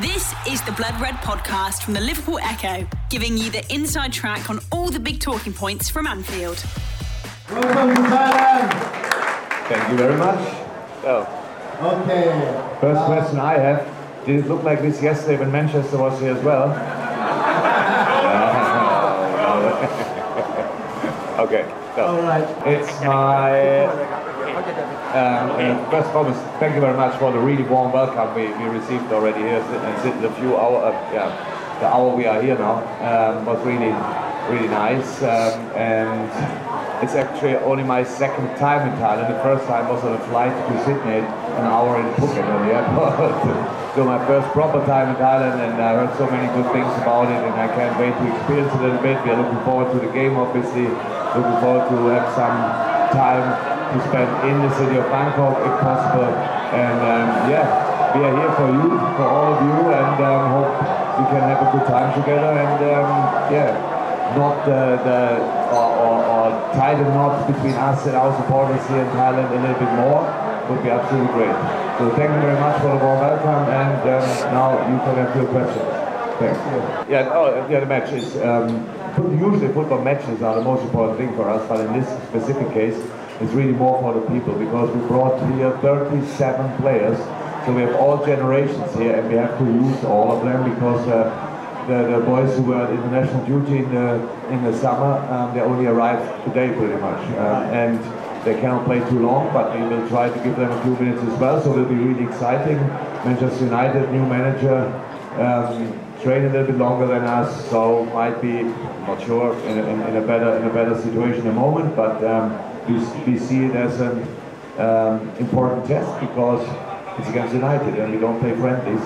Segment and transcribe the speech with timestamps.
[0.00, 4.48] This is the Blood Red podcast from the Liverpool Echo, giving you the inside track
[4.48, 6.64] on all the big talking points from Anfield.
[7.50, 8.72] Welcome to Thailand.
[9.68, 10.38] Thank you very much.
[11.02, 11.26] So,
[11.82, 12.24] Okay.
[12.80, 13.86] first question I have,
[14.24, 16.70] did it look like this yesterday when Manchester was here as well?
[21.40, 21.64] okay,
[21.96, 22.48] so All right.
[22.66, 23.50] it's my
[25.12, 26.38] um, uh, first promise.
[26.58, 29.60] Thank you very much for the really warm welcome we, we received already here.
[29.60, 31.28] And the few hour, uh, yeah,
[31.80, 33.92] the hour we are here now um, was really,
[34.48, 35.20] really nice.
[35.20, 36.24] Um, and
[37.04, 39.28] it's actually only my second time in Thailand.
[39.28, 42.72] The first time was on a flight to Sydney, an hour in Phuket on the
[42.72, 43.92] airport.
[43.94, 47.28] so my first proper time in Thailand, and I heard so many good things about
[47.28, 49.20] it, and I can't wait to experience it a little bit.
[49.24, 50.88] We are looking forward to the game, obviously.
[51.36, 53.44] Looking forward to have some time
[53.92, 56.32] to spend in the city of Bangkok, if possible.
[56.72, 57.68] And um, yeah,
[58.16, 60.72] we are here for you, for all of you, and um, hope
[61.20, 62.56] we can have a good time together.
[62.56, 63.08] And um,
[63.52, 63.70] yeah,
[64.36, 65.20] not the, the
[65.76, 69.60] or, or, or tie the knot between us and our supporters here in Thailand a
[69.60, 70.24] little bit more
[70.68, 71.56] would be absolutely great.
[71.98, 75.36] So thank you very much for the warm welcome, and um, now you can have
[75.36, 75.84] your questions.
[76.40, 76.58] Thanks.
[77.10, 78.86] Yeah, no, yeah, the match is um,
[79.18, 82.96] usually football matches are the most important thing for us, but in this specific case,
[83.40, 87.18] it's really more for the people because we brought here 37 players,
[87.66, 91.08] so we have all generations here, and we have to use all of them because.
[91.08, 91.48] Uh,
[91.86, 94.14] the, the boys who were on international duty in the
[94.50, 97.98] in the summer, um, they only arrived today pretty much, um, and
[98.44, 99.52] they cannot play too long.
[99.52, 101.94] But we will try to give them a few minutes as well, so it'll be
[101.96, 102.78] really exciting.
[103.24, 104.78] Manchester United, new manager,
[105.38, 108.62] um, train a little bit longer than us, so might be
[109.06, 111.94] not sure in a, in, in a better in a better situation at the moment.
[111.96, 114.26] But um, we, we see it as an
[114.78, 116.62] um, important test because
[117.18, 119.02] it's against United and we don't play friendlies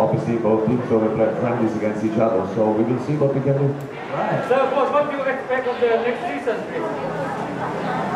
[0.00, 2.42] obviously both teams don't play friendlies against each other.
[2.54, 3.68] So we will see what we can do.
[4.12, 4.48] Right.
[4.48, 6.90] So, boss, what do you expect of the next season, please?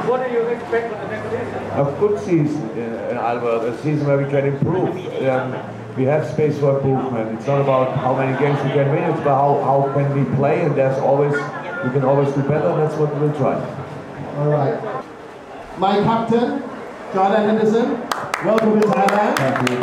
[0.09, 1.61] What do you expect of the next season?
[1.77, 4.97] A good season, uh, Albert, a season where we can improve.
[5.29, 5.53] Um,
[5.98, 7.38] we have space for improvement.
[7.38, 10.24] It's not about how many games we can win, it's about how, how can we
[10.36, 11.34] play, and there's always,
[11.84, 13.56] we can always do better, and that's what we will try.
[14.38, 14.78] All right.
[15.78, 16.64] My captain,
[17.14, 17.88] Jordan Henderson.
[18.46, 19.36] Welcome to Thailand.
[19.38, 19.78] Thank you.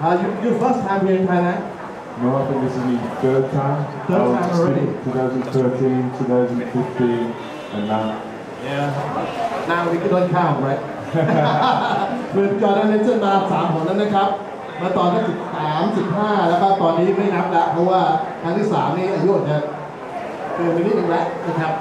[0.00, 1.60] Uh, you, your first time here in Thailand.
[2.22, 4.06] No, I think this is my third time.
[4.06, 4.80] Third I was time just already.
[4.80, 7.08] in 2013, 2015,
[7.74, 8.22] and now.
[8.64, 9.64] Yeah.
[9.68, 10.80] Now we don't count, right?
[12.32, 14.28] คือจอร์แดนเนเจอร์มาสามหนนั้นนะครับ
[14.81, 18.01] มาตอนที่สิบสามสิบห้าแล้วก็ตอนนี้ไม่นับแล้วเพราะว่า
[18.41, 19.57] ครั้งที่สามนี่อายุอาจจะ
[20.55, 21.73] เกินไปนิดนึงแล้วนะครับ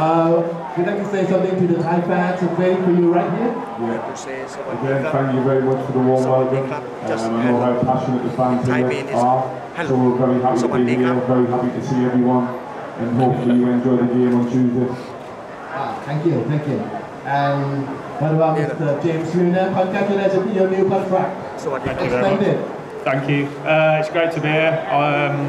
[0.00, 0.40] Uh,
[0.78, 3.52] you'd like to say something to the Thai fans who waiting for you right here?
[3.52, 4.76] Yeah.
[4.76, 6.72] Again, thank you very much for the warm welcome.
[6.72, 9.40] Um, I know how passionate the fans here are,
[9.86, 12.46] so we're very happy to be here, very happy to see everyone,
[13.00, 14.88] and hopefully you enjoy the game on Tuesday.
[15.76, 16.78] Ah, thank you, thank you.
[17.26, 17.86] And
[18.20, 19.02] what about Mr.
[19.02, 19.66] James Milner?
[19.74, 21.32] Congratulations to your new contract.
[21.60, 23.04] Thank you very much.
[23.04, 23.46] Thank you.
[23.66, 24.86] Uh, it's great to be here.
[24.90, 25.48] Um,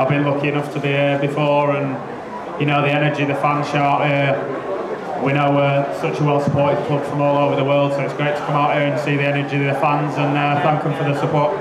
[0.00, 3.68] I've been lucky enough to be here before, and you know the energy the fans
[3.68, 4.40] shout here.
[5.22, 8.36] We know we're such a well-supported club from all over the world, so it's great
[8.36, 10.94] to come out here and see the energy of the fans and uh, thank them
[10.94, 11.52] for the support.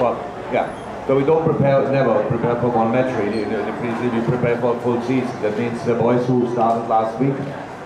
[0.00, 0.18] But
[0.52, 0.66] yeah,
[1.06, 3.44] so we don't prepare, never prepare for one match really.
[3.44, 5.30] In the pre-season, we prepare for a full season.
[5.42, 7.38] That means the boys who started last week,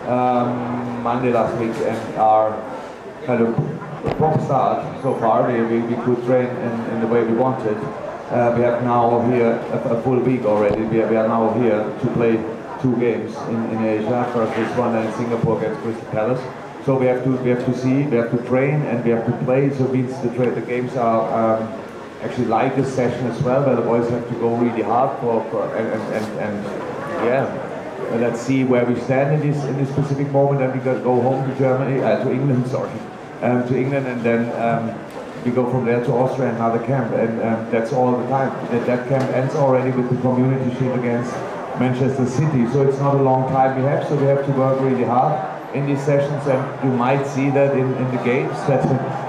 [0.08, 2.56] um, Monday last week, and are
[3.26, 5.50] kind of proper start so far.
[5.50, 7.76] We, we, could train in, in the way we wanted.
[8.30, 10.82] Uh, we have now here a, a full week already.
[10.82, 12.36] We are, we are now here to play
[12.80, 14.28] two games in, in Asia.
[14.32, 16.40] First this one in Singapore against Crystal Palace.
[16.84, 19.24] So we have to we have to see, we have to train, and we have
[19.26, 19.70] to play.
[19.70, 21.68] So means the the games are um,
[22.22, 25.44] actually like a session as well, where the boys have to go really hard for,
[25.50, 26.64] for and, and, and, and
[27.26, 27.68] yeah.
[28.16, 31.48] Let's see where we stand in this in this specific moment, and we go home
[31.48, 32.90] to Germany, uh, to England, sorry,
[33.42, 34.98] um, to England, and then um,
[35.44, 38.50] we go from there to Austria, another camp, and um, that's all the time.
[38.70, 41.32] That, that camp ends already with the community shield against
[41.78, 44.80] Manchester City, so it's not a long time we have, so we have to work
[44.80, 45.34] really hard
[45.74, 48.82] in these sessions, and you might see that in, in the games that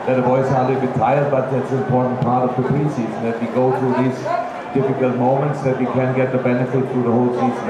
[0.05, 2.69] that the boys are a little bit tired, but that's an important part of the
[2.69, 4.19] preseason that we go through these
[4.73, 7.69] difficult moments that we can get the benefit through the whole season.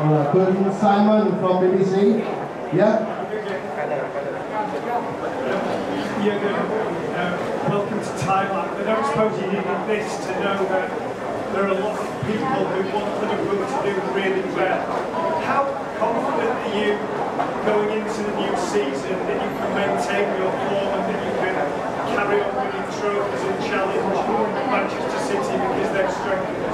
[0.00, 2.20] Uh, Simon from BBC.
[2.72, 3.19] Yeah.
[5.20, 6.56] Yeah, good.
[6.56, 7.36] Uh,
[7.68, 8.72] welcome to Thailand.
[8.72, 10.88] I don't suppose you needed this to know that
[11.52, 14.80] there are a lot of people who want the Liverpool to do really well.
[15.44, 15.68] How
[16.00, 16.96] confident are you
[17.68, 21.52] going into the new season that you can maintain your form and that you can
[22.16, 24.00] carry on winning trophies and challenge
[24.72, 26.64] Manchester City because they've strengthened?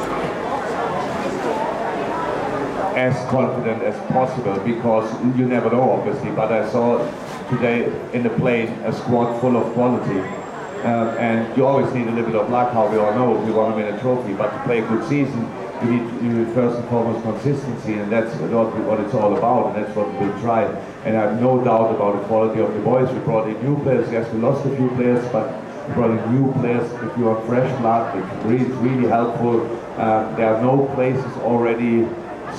[2.94, 6.30] As confident as possible because you never know, obviously.
[6.30, 7.02] But I saw
[7.50, 10.20] today in the plane a squad full of quality.
[10.86, 13.48] Um, and you always need a little bit of luck, how we all know, if
[13.48, 14.34] you want to win a trophy.
[14.34, 15.50] But to play a good season,
[15.82, 19.84] you need, you need first and foremost consistency, and that's what, it's all about, and
[19.84, 20.64] that's what we'll try.
[21.04, 23.10] And I have no doubt about the quality of the boys.
[23.10, 24.10] We brought in new players.
[24.12, 25.50] Yes, we lost a few players, but
[25.88, 26.90] we brought in new players.
[27.02, 29.62] If you are fresh blood, it's really, really helpful.
[29.98, 32.06] Um, there are no places already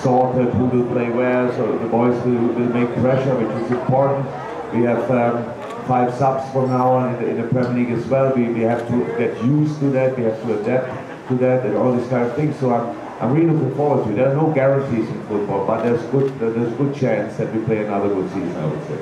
[0.01, 4.27] sorted who will play where, so the boys will, will make pressure, which is important.
[4.73, 5.43] We have um,
[5.87, 8.33] five subs from now on in the, in the Premier League as well.
[8.35, 10.17] We, we have to get used to that.
[10.17, 12.57] We have to adapt to that and all these kind of things.
[12.59, 14.15] So I'm I'm really looking forward to it.
[14.15, 17.85] There are no guarantees in football, but there's good there's good chance that we play
[17.85, 18.55] another good season.
[18.55, 18.97] I would say.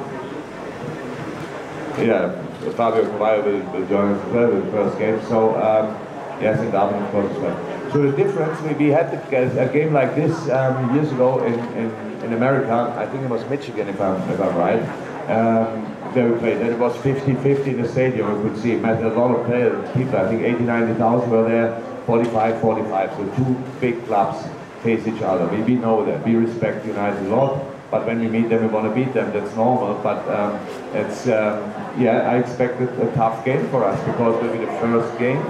[2.07, 2.31] Yeah,
[2.71, 5.21] Fabio Carvalho will, will join us as well in the first game.
[5.27, 5.97] So um,
[6.41, 7.91] yes, in Darwin of course as well.
[7.91, 11.91] So the difference, we we had a game like this um, years ago in, in,
[12.23, 12.93] in America.
[12.97, 14.83] I think it was Michigan, if I'm if I'm right.
[15.27, 18.43] Um, there we played, and it was 50-50 in the stadium.
[18.43, 20.17] You could see it a lot of players, people.
[20.17, 23.11] I think 80, 90,000 were there 45 45.
[23.11, 24.47] So two big clubs
[24.83, 25.47] face each other.
[25.47, 26.25] We, we know that.
[26.25, 27.75] We respect United a lot.
[27.91, 29.31] But when we meet them, we want to beat them.
[29.31, 29.93] That's normal.
[30.01, 30.59] But um,
[30.93, 31.63] it's um,
[31.97, 35.41] yeah, I expected a, tough game for us because it will be the first game.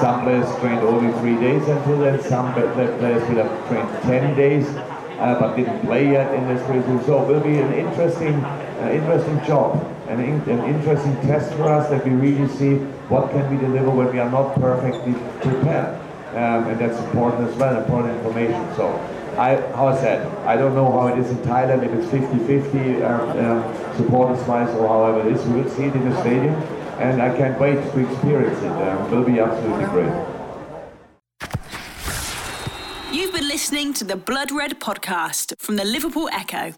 [0.00, 2.22] Some players trained only three days until then.
[2.22, 7.06] Some players will have trained 10 days, uh, but didn't play yet in this preseason.
[7.06, 8.34] So it will be an interesting,
[8.84, 12.76] uh, interesting job, an, in, an interesting test for us that we really see
[13.08, 16.00] what can we deliver when we are not perfectly prepared
[16.34, 18.74] um, and that's important as well, important information.
[18.74, 18.88] So,
[19.38, 23.04] I, how I said, I don't know how it is in Thailand, if it's 50-50
[23.04, 25.44] um, um, supporters-wise or however it is.
[25.46, 26.54] We will see it in the stadium,
[26.98, 28.66] and I can't wait to experience it.
[28.66, 30.12] Um, it will be absolutely great.
[33.12, 36.74] You've been listening to the Blood Red podcast from the Liverpool Echo.